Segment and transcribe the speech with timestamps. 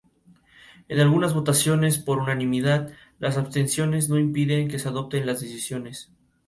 [0.87, 6.11] En algunas votaciones por unanimidad, las abstenciones no impiden que se adopten las decisiones.